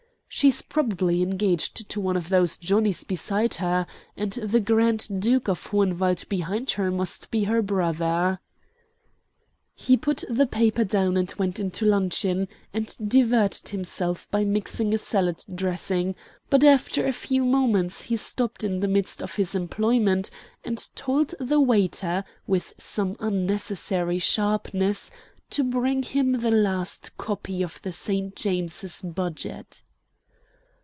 [0.33, 3.85] "She's probably engaged to one of those Johnnies beside her,
[4.15, 8.39] and the Grand Duke of Hohenwald behind her must be her brother."
[9.75, 14.97] He put the paper down and went into luncheon, and diverted himself by mixing a
[14.97, 16.15] salad dressing;
[16.49, 20.29] but after a few moments he stopped in the midst of this employment,
[20.63, 25.11] and told the waiter, with some unnecessary sharpness,
[25.49, 28.33] to bring him the last copy of the St.
[28.37, 29.83] James Budget.